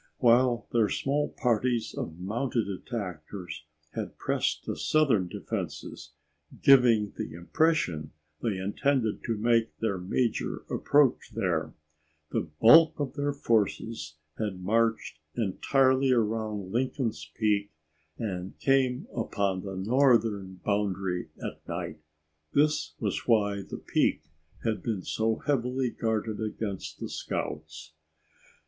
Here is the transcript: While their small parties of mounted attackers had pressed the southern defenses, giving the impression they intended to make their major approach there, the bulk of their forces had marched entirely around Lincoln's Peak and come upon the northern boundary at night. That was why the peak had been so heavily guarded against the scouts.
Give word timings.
While 0.17 0.65
their 0.71 0.89
small 0.89 1.29
parties 1.29 1.93
of 1.93 2.17
mounted 2.17 2.67
attackers 2.67 3.65
had 3.93 4.17
pressed 4.17 4.65
the 4.65 4.75
southern 4.75 5.27
defenses, 5.27 6.13
giving 6.63 7.13
the 7.15 7.33
impression 7.35 8.11
they 8.41 8.57
intended 8.57 9.23
to 9.25 9.37
make 9.37 9.77
their 9.77 9.99
major 9.99 10.65
approach 10.71 11.33
there, 11.35 11.75
the 12.31 12.49
bulk 12.59 12.99
of 12.99 13.13
their 13.13 13.31
forces 13.31 14.15
had 14.39 14.63
marched 14.63 15.19
entirely 15.35 16.11
around 16.11 16.71
Lincoln's 16.71 17.31
Peak 17.35 17.71
and 18.17 18.55
come 18.59 19.05
upon 19.15 19.61
the 19.61 19.75
northern 19.75 20.61
boundary 20.65 21.29
at 21.45 21.61
night. 21.67 21.99
That 22.53 22.73
was 22.99 23.27
why 23.27 23.61
the 23.61 23.77
peak 23.77 24.23
had 24.63 24.81
been 24.81 25.03
so 25.03 25.35
heavily 25.45 25.91
guarded 25.91 26.39
against 26.41 26.99
the 26.99 27.07
scouts. 27.07 27.93